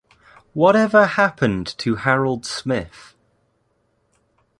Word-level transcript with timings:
Whatever 0.53 1.05
Happened 1.05 1.77
to 1.77 1.93
Harold 1.93 2.43
Smith? 2.43 3.13